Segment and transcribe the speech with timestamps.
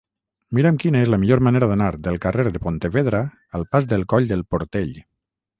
[0.59, 3.21] Mira'm quina és la millor manera d'anar del carrer de Pontevedra
[3.61, 4.95] al pas del Coll del Portell.